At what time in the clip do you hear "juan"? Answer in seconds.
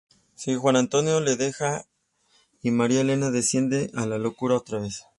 0.59-0.77